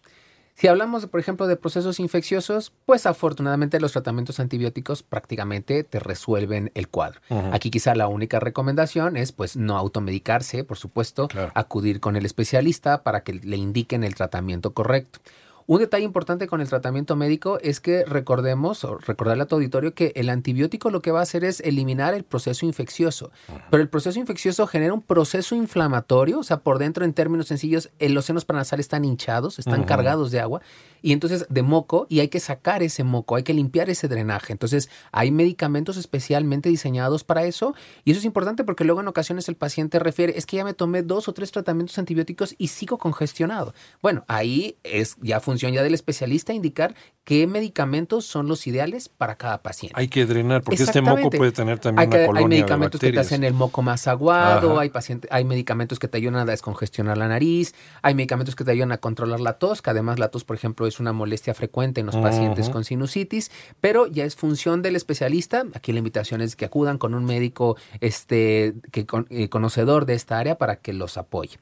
Si 0.55 0.67
hablamos, 0.67 1.05
por 1.07 1.19
ejemplo, 1.19 1.47
de 1.47 1.55
procesos 1.55 1.99
infecciosos, 1.99 2.71
pues 2.85 3.05
afortunadamente 3.05 3.79
los 3.79 3.91
tratamientos 3.91 4.39
antibióticos 4.39 5.01
prácticamente 5.01 5.83
te 5.83 5.99
resuelven 5.99 6.71
el 6.75 6.89
cuadro. 6.89 7.21
Aquí 7.51 7.71
quizá 7.71 7.95
la 7.95 8.07
única 8.07 8.39
recomendación 8.39 9.17
es 9.17 9.31
pues 9.31 9.57
no 9.57 9.77
automedicarse, 9.77 10.63
por 10.63 10.77
supuesto, 10.77 11.27
acudir 11.55 11.99
con 11.99 12.15
el 12.15 12.25
especialista 12.25 13.03
para 13.03 13.23
que 13.23 13.33
le 13.33 13.57
indiquen 13.57 14.03
el 14.03 14.15
tratamiento 14.15 14.73
correcto. 14.73 15.19
Un 15.65 15.79
detalle 15.79 16.03
importante 16.03 16.47
con 16.47 16.59
el 16.59 16.67
tratamiento 16.67 17.15
médico 17.15 17.57
es 17.61 17.79
que 17.79 18.03
recordemos, 18.05 18.83
o 18.83 18.97
recordarle 18.97 19.43
a 19.43 19.45
tu 19.45 19.55
auditorio, 19.55 19.93
que 19.93 20.11
el 20.15 20.29
antibiótico 20.29 20.89
lo 20.89 21.01
que 21.01 21.11
va 21.11 21.19
a 21.19 21.23
hacer 21.23 21.45
es 21.45 21.61
eliminar 21.61 22.13
el 22.13 22.23
proceso 22.23 22.65
infeccioso. 22.65 23.31
Pero 23.69 23.81
el 23.81 23.89
proceso 23.89 24.19
infeccioso 24.19 24.67
genera 24.67 24.93
un 24.93 25.01
proceso 25.01 25.55
inflamatorio, 25.55 26.39
o 26.39 26.43
sea, 26.43 26.57
por 26.57 26.79
dentro, 26.79 27.05
en 27.05 27.13
términos 27.13 27.47
sencillos, 27.47 27.91
los 27.99 28.25
senos 28.25 28.45
paranasales 28.45 28.85
están 28.85 29.05
hinchados, 29.05 29.59
están 29.59 29.83
cargados 29.83 30.31
de 30.31 30.41
agua, 30.41 30.61
y 31.01 31.11
entonces 31.11 31.45
de 31.49 31.61
moco, 31.63 32.07
y 32.09 32.19
hay 32.19 32.27
que 32.27 32.39
sacar 32.39 32.83
ese 32.83 33.03
moco, 33.03 33.35
hay 33.35 33.43
que 33.43 33.53
limpiar 33.53 33.89
ese 33.89 34.07
drenaje. 34.07 34.53
Entonces, 34.53 34.89
hay 35.11 35.31
medicamentos 35.31 35.97
especialmente 35.97 36.69
diseñados 36.69 37.23
para 37.23 37.45
eso, 37.45 37.73
y 38.03 38.11
eso 38.11 38.19
es 38.19 38.25
importante 38.25 38.63
porque 38.63 38.83
luego 38.83 39.01
en 39.01 39.07
ocasiones 39.07 39.47
el 39.49 39.55
paciente 39.55 39.99
refiere, 39.99 40.37
es 40.37 40.45
que 40.45 40.57
ya 40.57 40.65
me 40.65 40.73
tomé 40.73 41.03
dos 41.03 41.27
o 41.27 41.33
tres 41.33 41.51
tratamientos 41.51 41.97
antibióticos 41.97 42.55
y 42.57 42.67
sigo 42.67 42.97
congestionado. 42.97 43.73
Bueno, 44.01 44.25
ahí 44.27 44.77
es 44.83 45.15
ya 45.21 45.39
función 45.53 45.71
ya 45.71 45.83
del 45.83 45.93
especialista 45.93 46.51
indicar 46.51 46.95
qué 47.23 47.45
medicamentos 47.45 48.25
son 48.25 48.47
los 48.47 48.65
ideales 48.65 49.07
para 49.07 49.35
cada 49.35 49.61
paciente. 49.61 49.93
Hay 49.97 50.07
que 50.07 50.25
drenar, 50.25 50.63
porque 50.63 50.81
este 50.81 51.01
moco 51.01 51.29
puede 51.29 51.51
tener 51.51 51.77
también 51.77 52.09
una 52.09 52.25
colonia 52.25 52.39
Hay 52.39 52.61
medicamentos 52.61 52.99
que 52.99 53.11
te 53.11 53.19
hacen 53.19 53.43
el 53.43 53.53
moco 53.53 53.83
más 53.83 54.07
aguado, 54.07 54.79
hay, 54.79 54.89
paciente, 54.89 55.27
hay 55.31 55.45
medicamentos 55.45 55.99
que 55.99 56.07
te 56.07 56.17
ayudan 56.17 56.37
a 56.37 56.45
descongestionar 56.45 57.17
la 57.17 57.27
nariz, 57.27 57.75
hay 58.01 58.15
medicamentos 58.15 58.55
que 58.55 58.63
te 58.63 58.71
ayudan 58.71 58.91
a 58.93 58.97
controlar 58.97 59.39
la 59.39 59.53
tos, 59.59 59.83
que 59.83 59.91
además 59.91 60.17
la 60.17 60.29
tos, 60.29 60.43
por 60.43 60.55
ejemplo, 60.55 60.87
es 60.87 60.99
una 60.99 61.13
molestia 61.13 61.53
frecuente 61.53 62.01
en 62.01 62.07
los 62.07 62.15
pacientes 62.15 62.69
con 62.69 62.83
sinusitis, 62.83 63.51
pero 63.79 64.07
ya 64.07 64.25
es 64.25 64.35
función 64.35 64.81
del 64.81 64.95
especialista. 64.95 65.65
Aquí 65.75 65.91
la 65.91 65.99
invitación 65.99 66.41
es 66.41 66.55
que 66.55 66.65
acudan 66.65 66.97
con 66.97 67.13
un 67.13 67.25
médico 67.25 67.77
este, 68.01 68.73
que, 68.91 69.05
eh, 69.29 69.49
conocedor 69.49 70.07
de 70.07 70.15
esta 70.15 70.39
área 70.39 70.57
para 70.57 70.77
que 70.77 70.93
los 70.93 71.17
apoye. 71.17 71.59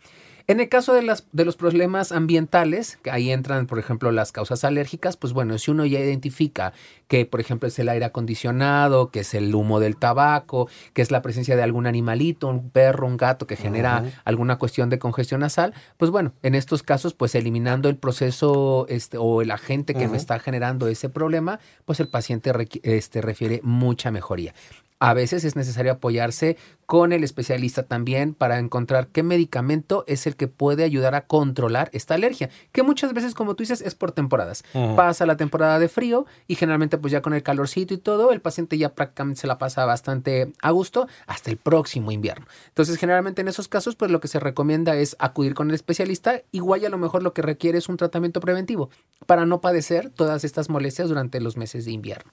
En 0.51 0.59
el 0.59 0.67
caso 0.67 0.93
de, 0.93 1.01
las, 1.01 1.23
de 1.31 1.45
los 1.45 1.55
problemas 1.55 2.11
ambientales, 2.11 2.99
que 3.01 3.09
ahí 3.09 3.31
entran, 3.31 3.67
por 3.67 3.79
ejemplo, 3.79 4.11
las 4.11 4.33
causas 4.33 4.65
alérgicas, 4.65 5.15
pues 5.15 5.31
bueno, 5.31 5.57
si 5.57 5.71
uno 5.71 5.85
ya 5.85 6.01
identifica 6.01 6.73
que, 7.07 7.25
por 7.25 7.39
ejemplo, 7.39 7.69
es 7.69 7.79
el 7.79 7.87
aire 7.87 8.03
acondicionado, 8.03 9.11
que 9.11 9.21
es 9.21 9.33
el 9.33 9.55
humo 9.55 9.79
del 9.79 9.95
tabaco, 9.95 10.67
que 10.91 11.03
es 11.03 11.09
la 11.09 11.21
presencia 11.21 11.55
de 11.55 11.63
algún 11.63 11.87
animalito, 11.87 12.49
un 12.49 12.69
perro, 12.69 13.07
un 13.07 13.15
gato 13.15 13.47
que 13.47 13.55
genera 13.55 14.03
alguna 14.25 14.57
cuestión 14.57 14.89
de 14.89 14.99
congestión 14.99 15.39
nasal, 15.39 15.73
pues 15.95 16.11
bueno, 16.11 16.33
en 16.43 16.53
estos 16.53 16.83
casos, 16.83 17.13
pues 17.13 17.33
eliminando 17.33 17.87
el 17.87 17.95
proceso 17.95 18.87
este, 18.89 19.17
o 19.17 19.41
el 19.41 19.51
agente 19.51 19.93
que 19.93 20.09
me 20.09 20.17
está 20.17 20.37
generando 20.37 20.89
ese 20.89 21.07
problema, 21.07 21.61
pues 21.85 22.01
el 22.01 22.09
paciente 22.09 22.51
este, 22.83 23.21
refiere 23.21 23.61
mucha 23.63 24.11
mejoría. 24.11 24.53
A 25.01 25.15
veces 25.15 25.43
es 25.45 25.55
necesario 25.55 25.93
apoyarse 25.93 26.57
con 26.85 27.11
el 27.11 27.23
especialista 27.23 27.81
también 27.81 28.35
para 28.35 28.59
encontrar 28.59 29.07
qué 29.07 29.23
medicamento 29.23 30.03
es 30.05 30.27
el 30.27 30.35
que 30.35 30.47
puede 30.47 30.83
ayudar 30.83 31.15
a 31.15 31.25
controlar 31.25 31.89
esta 31.91 32.13
alergia, 32.13 32.51
que 32.71 32.83
muchas 32.83 33.11
veces, 33.11 33.33
como 33.33 33.55
tú 33.55 33.63
dices, 33.63 33.81
es 33.81 33.95
por 33.95 34.11
temporadas. 34.11 34.63
Pasa 34.95 35.25
la 35.25 35.37
temporada 35.37 35.79
de 35.79 35.89
frío 35.89 36.27
y 36.47 36.53
generalmente 36.53 36.99
pues 36.99 37.11
ya 37.11 37.23
con 37.23 37.33
el 37.33 37.41
calorcito 37.41 37.95
y 37.95 37.97
todo, 37.97 38.31
el 38.31 38.41
paciente 38.41 38.77
ya 38.77 38.93
prácticamente 38.93 39.41
se 39.41 39.47
la 39.47 39.57
pasa 39.57 39.85
bastante 39.85 40.53
a 40.61 40.69
gusto 40.69 41.07
hasta 41.25 41.49
el 41.49 41.57
próximo 41.57 42.11
invierno. 42.11 42.45
Entonces, 42.67 42.97
generalmente 42.97 43.41
en 43.41 43.47
esos 43.47 43.67
casos, 43.67 43.95
pues 43.95 44.11
lo 44.11 44.19
que 44.19 44.27
se 44.27 44.39
recomienda 44.39 44.95
es 44.95 45.15
acudir 45.17 45.55
con 45.55 45.69
el 45.69 45.73
especialista, 45.73 46.43
igual 46.51 46.83
y 46.83 46.85
a 46.85 46.89
lo 46.89 46.99
mejor 46.99 47.23
lo 47.23 47.33
que 47.33 47.41
requiere 47.41 47.79
es 47.79 47.89
un 47.89 47.97
tratamiento 47.97 48.39
preventivo 48.39 48.91
para 49.25 49.47
no 49.47 49.61
padecer 49.61 50.11
todas 50.11 50.43
estas 50.43 50.69
molestias 50.69 51.09
durante 51.09 51.41
los 51.41 51.57
meses 51.57 51.85
de 51.85 51.91
invierno. 51.91 52.31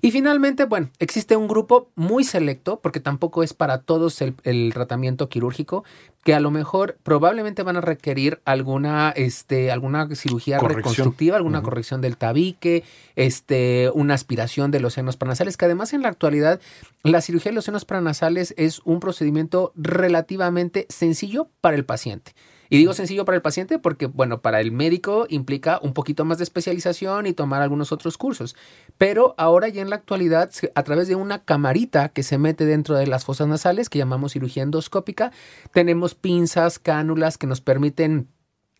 Y 0.00 0.10
finalmente, 0.10 0.64
bueno, 0.64 0.90
existe 0.98 1.36
un 1.36 1.48
grupo 1.48 1.90
muy 1.94 2.24
selecto, 2.24 2.80
porque 2.80 3.00
tampoco 3.00 3.42
es 3.42 3.54
para 3.54 3.82
todos 3.82 4.20
el, 4.20 4.34
el 4.44 4.70
tratamiento 4.72 5.28
quirúrgico, 5.28 5.84
que 6.26 6.34
a 6.34 6.40
lo 6.40 6.50
mejor 6.50 6.98
probablemente 7.04 7.62
van 7.62 7.76
a 7.76 7.80
requerir 7.80 8.40
alguna, 8.44 9.10
este, 9.10 9.70
alguna 9.70 10.08
cirugía 10.16 10.58
Corrección. 10.58 10.82
reconstructiva, 10.82 11.36
alguna 11.36 11.62
corrección 11.62 12.00
del 12.00 12.16
tabique, 12.16 12.82
este, 13.14 13.90
una 13.94 14.14
aspiración 14.14 14.72
de 14.72 14.80
los 14.80 14.94
senos 14.94 15.16
paranasales, 15.16 15.56
que 15.56 15.66
además 15.66 15.92
en 15.92 16.02
la 16.02 16.08
actualidad 16.08 16.60
la 17.04 17.20
cirugía 17.20 17.52
de 17.52 17.54
los 17.54 17.64
senos 17.66 17.84
paranasales 17.84 18.54
es 18.56 18.80
un 18.84 18.98
procedimiento 18.98 19.72
relativamente 19.76 20.86
sencillo 20.88 21.48
para 21.60 21.76
el 21.76 21.84
paciente. 21.84 22.34
Y 22.68 22.78
digo 22.78 22.94
sencillo 22.94 23.24
para 23.24 23.36
el 23.36 23.42
paciente 23.42 23.78
porque, 23.78 24.06
bueno, 24.06 24.40
para 24.40 24.60
el 24.60 24.72
médico 24.72 25.26
implica 25.28 25.78
un 25.82 25.92
poquito 25.92 26.24
más 26.24 26.38
de 26.38 26.44
especialización 26.44 27.26
y 27.26 27.32
tomar 27.32 27.62
algunos 27.62 27.92
otros 27.92 28.18
cursos. 28.18 28.56
Pero 28.98 29.34
ahora 29.38 29.68
ya 29.68 29.82
en 29.82 29.90
la 29.90 29.96
actualidad, 29.96 30.50
a 30.74 30.82
través 30.82 31.08
de 31.08 31.14
una 31.14 31.44
camarita 31.44 32.08
que 32.08 32.22
se 32.22 32.38
mete 32.38 32.64
dentro 32.64 32.96
de 32.96 33.06
las 33.06 33.24
fosas 33.24 33.48
nasales, 33.48 33.88
que 33.88 33.98
llamamos 33.98 34.32
cirugía 34.32 34.62
endoscópica, 34.62 35.32
tenemos 35.72 36.14
pinzas, 36.14 36.78
cánulas 36.78 37.38
que 37.38 37.46
nos 37.46 37.60
permiten 37.60 38.28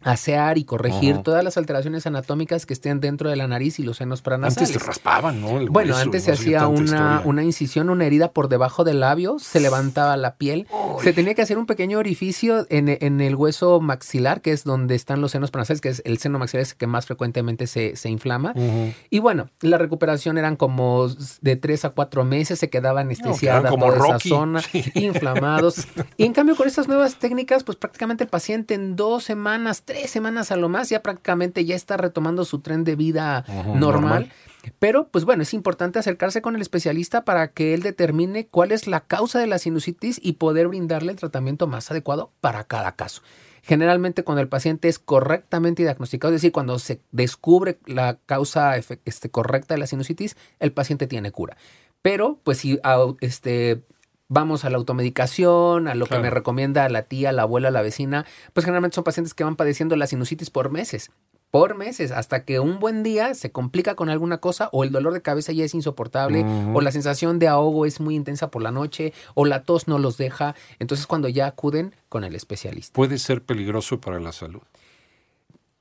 asear 0.03 0.59
y 0.59 0.65
corregir 0.65 1.15
Ajá. 1.15 1.23
todas 1.23 1.43
las 1.43 1.57
alteraciones 1.57 2.07
anatómicas 2.07 2.67
que 2.67 2.75
estén 2.75 3.01
dentro 3.01 3.31
de 3.31 3.37
la 3.37 3.49
nariz 3.49 3.79
y 3.79 3.83
los 3.83 3.97
senos 3.97 4.23
paranasales. 4.23 4.69
Antes 4.69 4.83
te 4.83 4.87
raspaban, 4.87 5.41
¿no? 5.41 5.59
El 5.59 5.71
Bueno, 5.71 5.95
hueso, 5.95 6.03
antes 6.05 6.23
se 6.25 6.31
no 6.31 6.35
hacía 6.35 6.69
una, 6.69 7.23
una 7.25 7.43
incisión, 7.43 7.91
una 7.91 8.05
herida 8.07 8.31
por 8.33 8.49
debajo 8.49 8.85
del 8.85 9.01
labio, 9.01 9.39
se 9.39 9.59
levantaba 9.59 10.17
la 10.17 10.37
piel, 10.37 10.67
se 11.03 11.13
tenía 11.13 11.35
que 11.35 11.43
hacer 11.43 11.59
un 11.59 11.67
pequeño 11.67 11.99
orificio 11.99 12.67
en, 12.71 12.89
en 13.01 13.21
el 13.21 13.35
hueso 13.35 13.81
maxilar, 13.81 14.43
que 14.43 14.53
es 14.53 14.65
donde 14.65 14.95
están 14.95 15.21
los 15.21 15.33
senos 15.33 15.51
paranasales, 15.51 15.81
que 15.81 15.89
es 15.89 16.03
el 16.05 16.19
seno 16.19 16.39
maxilar 16.39 16.63
es 16.63 16.73
el 16.73 16.77
que 16.77 16.87
más 16.87 17.07
frecuentemente 17.07 17.67
se, 17.67 17.97
se 17.97 18.09
inflama. 18.11 18.53
Ujú. 18.55 18.93
Y 19.11 19.19
bueno, 19.19 19.49
la 19.61 19.79
recuperación 19.79 20.39
eran 20.39 20.57
como 20.57 21.09
de 21.41 21.57
tres 21.57 21.85
a 21.85 21.91
cuatro 21.91 22.25
meses, 22.25 22.59
se 22.59 22.71
quedaba 22.71 23.01
anestesiada 23.01 23.71
como 23.71 23.87
toda 23.87 23.99
Rocky. 23.99 24.29
esa 24.29 24.37
zona, 24.37 24.61
Sí. 24.61 24.85
inflamados. 24.95 25.87
Y 26.19 26.25
en 26.25 26.33
cambio, 26.33 26.57
con 26.57 26.67
estas 26.67 26.89
nuevas 26.89 27.17
técnicas, 27.17 27.63
pues 27.65 27.77
prácticamente 27.77 28.25
el 28.25 28.31
paciente 28.31 28.75
en 28.75 28.97
dos 28.97 29.25
semanas, 29.25 29.83
tres 29.85 29.96
semanas 30.07 30.53
a 30.53 30.57
lo 30.57 30.69
más, 30.69 30.89
ya 30.89 31.03
prácticamente 31.03 31.65
ya 31.65 31.75
está 31.75 31.97
retomando 31.97 32.45
su 32.45 32.61
tren 32.61 32.85
de 32.85 32.97
vida 32.97 33.45
normal. 33.49 33.81
normal. 33.81 34.33
Pero, 34.79 35.09
pues 35.09 35.25
bueno, 35.25 35.43
es 35.43 35.55
importante 35.55 35.99
acercarse 35.99 36.43
con 36.43 36.57
el 36.57 36.63
especialista 36.63 37.25
para 37.25 37.49
que 37.49 37.75
él 37.75 37.83
determine 37.83 38.47
cuál 38.49 38.73
es 38.73 38.87
la 38.87 39.01
causa 39.01 39.39
de 39.39 39.47
la 39.47 39.59
sinusitis 39.59 40.21
y 40.23 40.35
poder 40.35 40.69
brindarle 40.69 41.13
el 41.13 41.19
tratamiento 41.19 41.67
más 41.67 41.91
adecuado 41.91 42.33
para 42.41 42.65
cada 42.65 42.97
caso. 42.97 43.23
Generalmente 43.63 44.23
cuando 44.23 44.43
el 44.43 44.49
paciente 44.49 44.89
es 44.89 44.99
correctamente 44.99 45.83
diagnosticado, 45.83 46.33
es 46.33 46.41
decir, 46.41 46.53
cuando 46.53 46.79
se 46.79 47.01
descubre 47.11 47.79
la 47.87 48.19
causa 48.27 48.77
este, 48.77 49.31
correcta 49.31 49.75
de 49.75 49.79
la 49.79 49.89
sinusitis, 49.89 50.37
el 50.61 50.73
paciente 50.73 51.07
tiene 51.07 51.33
cura. 51.33 51.57
Pero, 52.01 52.39
pues 52.45 52.59
si 52.59 52.79
este, 53.21 53.83
vamos 54.29 54.65
a 54.65 54.71
la 54.71 54.77
automedicación, 54.77 55.89
a 55.89 55.95
lo 55.95 56.07
Claro. 56.07 56.23
que 56.23 56.29
me 56.29 56.31
recomienda 56.31 56.89
la 56.89 57.03
tía, 57.03 57.33
la 57.33 57.43
abuela, 57.43 57.71
la 57.71 57.83
vecina, 57.83 58.27
pues 58.53 58.65
generalmente 58.65 58.95
son 58.95 59.05
pacientes 59.05 59.35
que 59.35 59.45
van 59.45 59.57
padeciendo 59.57 59.97
la 59.97 60.07
sinusitis 60.07 60.51
por 60.51 60.71
meses 60.71 61.11
por 61.51 61.75
meses, 61.77 62.11
hasta 62.11 62.45
que 62.45 62.61
un 62.61 62.81
buen 62.81 63.03
día 63.03 63.35
se 63.35 63.51
complica 63.51 63.95
con 63.95 64.11
alguna 64.11 64.39
cosa 64.39 64.69
o 64.73 64.85
el 64.85 64.91
dolor 64.91 65.15
de 65.15 65.23
cabeza 65.23 65.53
ya 65.53 65.65
es 65.65 65.75
insoportable 65.75 66.45
o 66.75 66.81
la 66.83 66.93
sensación 66.93 67.39
de 67.39 67.49
ahogo 67.49 67.87
es 67.87 68.01
muy 68.01 68.15
intensa 68.15 68.51
por 68.51 68.63
la 68.63 68.73
noche 68.73 69.13
o 69.35 69.47
la 69.47 69.63
tos 69.63 69.89
no 69.89 69.99
los 69.99 70.19
deja, 70.19 70.55
entonces 70.81 71.07
cuando 71.07 71.29
ya 71.29 71.47
acuden 71.47 71.95
con 72.09 72.25
el 72.25 72.35
especialista. 72.35 72.93
Puede 72.95 73.19
ser 73.19 73.43
peligroso 73.43 74.01
para 74.01 74.21
la 74.21 74.33
salud. 74.33 74.61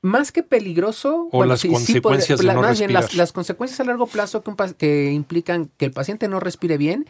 Más 0.01 0.31
que 0.31 0.43
peligroso, 0.43 1.29
O 1.31 1.43
las 1.45 1.65
consecuencias 1.65 2.39
de 2.39 2.53
no 2.53 2.61
más 2.61 2.77
bien 2.77 2.93
las, 2.93 3.33
consecuencias 3.33 3.79
a 3.79 3.83
largo 3.85 4.05
plazo 4.05 4.43
que, 4.43 4.51
un 4.51 4.55
que 4.77 5.11
implican 5.11 5.71
que 5.77 5.85
el 5.85 5.91
paciente 5.91 6.27
no 6.27 6.39
respire 6.39 6.77
bien. 6.77 7.05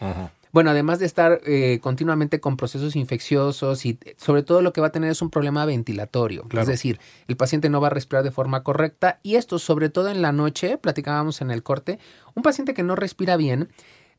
Bueno, 0.56 0.70
además 0.70 1.00
de 1.00 1.06
estar 1.06 1.42
eh, 1.46 1.80
continuamente 1.82 2.40
con 2.40 2.56
procesos 2.56 2.96
infecciosos 2.96 3.86
y 3.86 4.00
sobre 4.16 4.42
todo 4.42 4.62
lo 4.62 4.72
que 4.72 4.80
va 4.80 4.88
a 4.88 4.92
tener 4.94 5.12
es 5.12 5.22
un 5.22 5.30
problema 5.30 5.66
ventilatorio. 5.66 6.44
Claro. 6.44 6.62
Es 6.62 6.70
decir, 6.70 6.98
el 7.28 7.36
paciente 7.36 7.70
no 7.70 7.82
va 7.82 7.88
a 7.88 7.90
respirar 7.90 8.24
de 8.24 8.32
forma 8.32 8.64
correcta 8.64 9.20
y 9.22 9.36
esto 9.36 9.60
sobre 9.60 9.90
todo 9.90 10.08
en 10.08 10.22
la 10.22 10.32
noche, 10.32 10.78
platicábamos 10.78 11.42
en 11.42 11.52
el 11.52 11.62
corte, 11.62 12.00
un 12.36 12.44
paciente 12.44 12.74
que 12.74 12.84
no 12.84 12.96
respira 12.96 13.36
bien, 13.36 13.68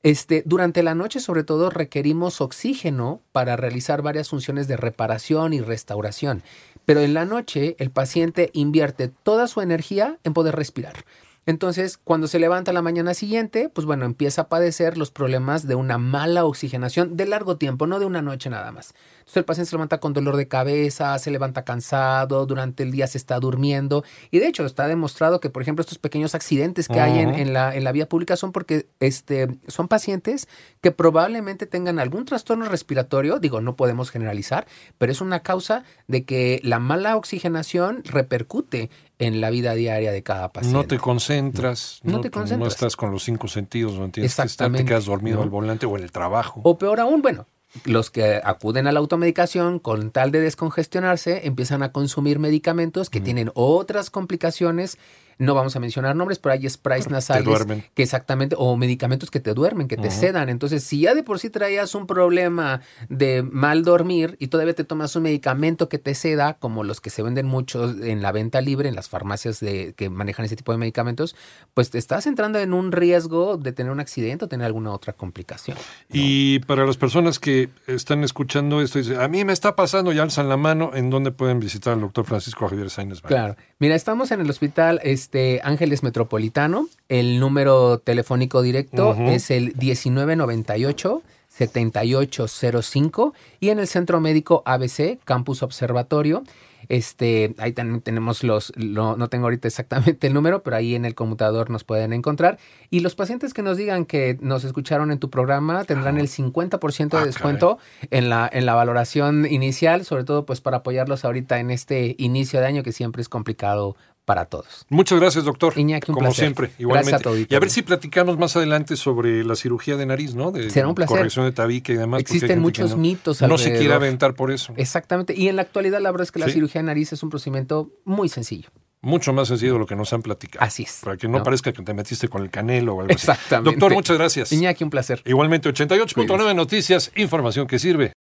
este, 0.02 0.42
durante 0.44 0.82
la 0.82 0.94
noche 0.94 1.20
sobre 1.20 1.42
todo 1.42 1.70
requerimos 1.70 2.42
oxígeno 2.42 3.22
para 3.32 3.56
realizar 3.56 4.02
varias 4.02 4.28
funciones 4.28 4.68
de 4.68 4.76
reparación 4.76 5.54
y 5.54 5.62
restauración. 5.62 6.42
Pero 6.84 7.00
en 7.00 7.14
la 7.14 7.24
noche 7.24 7.76
el 7.78 7.90
paciente 7.90 8.50
invierte 8.52 9.08
toda 9.08 9.46
su 9.46 9.62
energía 9.62 10.18
en 10.22 10.34
poder 10.34 10.54
respirar. 10.54 11.06
Entonces, 11.46 11.96
cuando 11.96 12.26
se 12.26 12.40
levanta 12.40 12.72
la 12.72 12.82
mañana 12.82 13.14
siguiente, 13.14 13.68
pues 13.68 13.86
bueno, 13.86 14.04
empieza 14.04 14.42
a 14.42 14.48
padecer 14.48 14.98
los 14.98 15.12
problemas 15.12 15.66
de 15.68 15.76
una 15.76 15.96
mala 15.96 16.44
oxigenación 16.44 17.16
de 17.16 17.26
largo 17.26 17.56
tiempo, 17.56 17.86
no 17.86 18.00
de 18.00 18.06
una 18.06 18.20
noche 18.20 18.50
nada 18.50 18.72
más. 18.72 18.94
Entonces, 19.26 19.38
el 19.38 19.44
paciente 19.44 19.70
se 19.70 19.76
levanta 19.76 19.98
con 19.98 20.12
dolor 20.12 20.36
de 20.36 20.46
cabeza, 20.46 21.18
se 21.18 21.32
levanta 21.32 21.64
cansado, 21.64 22.46
durante 22.46 22.84
el 22.84 22.92
día 22.92 23.08
se 23.08 23.18
está 23.18 23.40
durmiendo. 23.40 24.04
Y 24.30 24.38
de 24.38 24.46
hecho, 24.46 24.64
está 24.64 24.86
demostrado 24.86 25.40
que, 25.40 25.50
por 25.50 25.62
ejemplo, 25.62 25.80
estos 25.80 25.98
pequeños 25.98 26.36
accidentes 26.36 26.86
que 26.86 27.00
hay 27.00 27.18
en, 27.18 27.52
la, 27.52 27.74
en 27.74 27.82
la 27.82 27.90
vía 27.90 28.08
pública 28.08 28.36
son 28.36 28.52
porque 28.52 28.86
este, 29.00 29.48
son 29.66 29.88
pacientes 29.88 30.46
que 30.80 30.92
probablemente 30.92 31.66
tengan 31.66 31.98
algún 31.98 32.24
trastorno 32.24 32.66
respiratorio. 32.66 33.40
Digo, 33.40 33.60
no 33.60 33.74
podemos 33.74 34.12
generalizar, 34.12 34.68
pero 34.96 35.10
es 35.10 35.20
una 35.20 35.40
causa 35.40 35.82
de 36.06 36.24
que 36.24 36.60
la 36.62 36.78
mala 36.78 37.16
oxigenación 37.16 38.04
repercute 38.04 38.90
en 39.18 39.40
la 39.40 39.50
vida 39.50 39.74
diaria 39.74 40.12
de 40.12 40.22
cada 40.22 40.52
paciente. 40.52 40.78
No 40.78 40.86
te 40.86 40.98
concentras, 40.98 41.98
No 42.04 42.12
no, 42.12 42.20
te 42.20 42.28
no 42.28 42.32
concentras. 42.32 42.74
estás 42.74 42.94
con 42.94 43.10
los 43.10 43.24
cinco 43.24 43.48
sentidos, 43.48 43.94
no 43.98 44.08
tienes 44.08 44.36
que 44.36 44.42
estar, 44.42 44.70
te 44.70 44.84
quedas 44.84 45.06
dormido 45.06 45.38
¿no? 45.38 45.42
al 45.42 45.50
volante 45.50 45.84
o 45.84 45.96
en 45.96 46.04
el 46.04 46.12
trabajo. 46.12 46.60
O 46.62 46.78
peor 46.78 47.00
aún, 47.00 47.22
bueno, 47.22 47.48
los 47.84 48.10
que 48.10 48.40
acuden 48.42 48.86
a 48.86 48.92
la 48.92 49.00
automedicación 49.00 49.78
con 49.78 50.10
tal 50.10 50.30
de 50.32 50.40
descongestionarse 50.40 51.46
empiezan 51.46 51.82
a 51.82 51.92
consumir 51.92 52.38
medicamentos 52.38 53.10
que 53.10 53.20
tienen 53.20 53.50
otras 53.54 54.10
complicaciones. 54.10 54.98
No 55.38 55.54
vamos 55.54 55.76
a 55.76 55.80
mencionar 55.80 56.16
nombres, 56.16 56.38
pero 56.38 56.54
hay 56.54 56.68
sprays 56.68 57.10
nasales 57.10 57.66
que 57.94 58.02
exactamente, 58.02 58.56
o 58.58 58.76
medicamentos 58.76 59.30
que 59.30 59.40
te 59.40 59.52
duermen, 59.52 59.88
que 59.88 59.96
te 59.96 60.10
sedan. 60.10 60.48
Entonces, 60.48 60.82
si 60.82 61.00
ya 61.00 61.14
de 61.14 61.22
por 61.22 61.38
sí 61.38 61.50
traías 61.50 61.94
un 61.94 62.06
problema 62.06 62.80
de 63.08 63.42
mal 63.42 63.84
dormir 63.84 64.36
y 64.38 64.48
todavía 64.48 64.74
te 64.74 64.84
tomas 64.84 65.14
un 65.16 65.24
medicamento 65.24 65.88
que 65.88 65.98
te 65.98 66.14
seda, 66.14 66.54
como 66.54 66.84
los 66.84 67.00
que 67.00 67.10
se 67.10 67.22
venden 67.22 67.46
muchos 67.46 68.00
en 68.02 68.22
la 68.22 68.32
venta 68.32 68.60
libre, 68.60 68.88
en 68.88 68.94
las 68.94 69.08
farmacias 69.08 69.60
de, 69.60 69.94
que 69.94 70.08
manejan 70.08 70.44
ese 70.44 70.56
tipo 70.56 70.72
de 70.72 70.78
medicamentos, 70.78 71.36
pues 71.74 71.90
te 71.90 71.98
estás 71.98 72.26
entrando 72.26 72.58
en 72.58 72.72
un 72.72 72.92
riesgo 72.92 73.56
de 73.56 73.72
tener 73.72 73.92
un 73.92 74.00
accidente 74.00 74.46
o 74.46 74.48
tener 74.48 74.66
alguna 74.66 74.92
otra 74.92 75.12
complicación. 75.12 75.76
Y 76.10 76.60
para 76.60 76.86
las 76.86 76.96
personas 76.96 77.38
que 77.38 77.68
están 77.86 78.24
escuchando 78.24 78.80
esto, 78.80 78.98
dice, 78.98 79.16
a 79.22 79.28
mí 79.28 79.44
me 79.44 79.52
está 79.52 79.76
pasando 79.76 80.12
y 80.12 80.18
alzan 80.18 80.48
la 80.48 80.56
mano, 80.56 80.92
¿en 80.94 81.10
dónde 81.10 81.30
pueden 81.30 81.60
visitar 81.60 81.94
al 81.94 82.00
doctor 82.00 82.24
Francisco 82.24 82.68
Javier 82.68 82.90
Sáenz? 82.90 83.20
Claro. 83.20 83.56
Mira, 83.78 83.94
estamos 83.94 84.30
en 84.30 84.40
el 84.40 84.50
hospital 84.50 85.00
este, 85.26 85.60
Ángeles 85.64 86.04
Metropolitano. 86.04 86.86
El 87.08 87.40
número 87.40 87.98
telefónico 87.98 88.62
directo 88.62 89.14
es 89.34 89.50
el 89.50 89.74
1998 89.76 91.22
7805 91.48 93.32
y 93.60 93.70
en 93.70 93.78
el 93.78 93.86
Centro 93.88 94.20
Médico 94.20 94.62
ABC, 94.66 95.18
Campus 95.24 95.62
Observatorio. 95.62 96.44
Este, 96.88 97.54
ahí 97.58 97.72
también 97.72 98.00
tenemos 98.02 98.44
los, 98.44 98.72
lo- 98.76 99.16
no 99.16 99.28
tengo 99.28 99.46
ahorita 99.46 99.66
exactamente 99.66 100.26
el 100.28 100.34
número, 100.34 100.62
pero 100.62 100.76
ahí 100.76 100.94
en 100.94 101.04
el 101.04 101.14
computador 101.16 101.70
nos 101.70 101.82
pueden 101.82 102.12
encontrar. 102.12 102.58
Y 102.90 103.00
los 103.00 103.16
pacientes 103.16 103.54
que 103.54 103.62
nos 103.62 103.76
digan 103.76 104.04
que 104.04 104.36
nos 104.40 104.62
escucharon 104.64 105.10
en 105.10 105.18
tu 105.18 105.28
programa 105.30 105.82
tendrán 105.84 106.18
el 106.18 106.28
50% 106.28 107.16
de 107.16 107.22
Ah, 107.22 107.26
descuento 107.26 107.78
en 108.10 108.28
la, 108.28 108.48
en 108.52 108.66
la 108.66 108.74
valoración 108.74 109.46
inicial, 109.50 110.04
sobre 110.04 110.22
todo 110.24 110.44
pues 110.46 110.60
para 110.60 110.76
apoyarlos 110.78 111.24
ahorita 111.24 111.58
en 111.58 111.70
este 111.72 112.14
inicio 112.18 112.60
de 112.60 112.66
año 112.66 112.82
que 112.84 112.92
siempre 112.92 113.22
es 113.22 113.28
complicado 113.28 113.96
para 114.26 114.44
todos. 114.44 114.84
Muchas 114.90 115.18
gracias, 115.18 115.44
doctor. 115.44 115.72
Iñaki, 115.78 116.10
un 116.10 116.14
Como 116.14 116.26
placer. 116.26 116.44
siempre, 116.44 116.66
Gracias 116.66 116.80
igualmente. 116.80 117.14
a 117.14 117.18
tu 117.20 117.28
auditorio. 117.30 117.54
y 117.54 117.56
a 117.56 117.60
ver 117.60 117.70
si 117.70 117.80
platicamos 117.80 118.36
más 118.38 118.54
adelante 118.56 118.96
sobre 118.96 119.42
la 119.44 119.56
cirugía 119.56 119.96
de 119.96 120.04
nariz, 120.04 120.34
¿no? 120.34 120.50
De 120.52 120.68
Será 120.68 120.88
un 120.88 120.94
placer. 120.94 121.16
corrección 121.16 121.46
de 121.46 121.52
tabique 121.52 121.94
y 121.94 121.96
demás. 121.96 122.20
Existen 122.20 122.60
muchos 122.60 122.90
no, 122.90 122.96
mitos 122.98 123.40
No 123.40 123.56
se 123.56 123.72
quiere 123.78 123.94
aventar 123.94 124.34
por 124.34 124.50
eso. 124.50 124.74
Exactamente. 124.76 125.32
Y 125.34 125.48
en 125.48 125.56
la 125.56 125.62
actualidad 125.62 126.00
la 126.00 126.10
verdad 126.10 126.24
es 126.24 126.32
que 126.32 126.40
la 126.40 126.46
Sí. 126.46 126.52
cirugía 126.52 126.80
de 126.82 126.86
nariz 126.86 127.12
es 127.14 127.22
un 127.22 127.30
procedimiento 127.30 127.90
muy 128.04 128.28
sencillo. 128.28 128.68
Mucho 129.02 129.32
más 129.32 129.46
sencillo 129.48 129.74
de 129.74 129.78
lo 129.78 129.86
que 129.86 129.94
nos 129.94 130.12
han 130.12 130.22
platicado. 130.22 130.64
Así 130.64 130.82
es. 130.82 131.00
Para 131.04 131.16
que 131.16 131.28
no, 131.28 131.38
¿no? 131.38 131.44
parezca 131.44 131.72
que 131.72 131.82
te 131.82 131.94
metiste 131.94 132.28
con 132.28 132.42
el 132.42 132.50
canelo 132.50 132.94
o 132.94 133.00
algo 133.02 133.12
así. 133.14 133.20
Exactamente. 133.30 133.70
Doctor, 133.78 133.92
muchas 133.92 134.16
gracias. 134.18 134.50
Iñaki, 134.52 134.82
un 134.82 134.90
placer. 134.90 135.22
Igualmente, 135.24 135.68
88.9 135.68 136.54
Noticias, 136.56 137.12
información 137.14 137.66
que 137.68 137.78
sirve. 137.78 138.14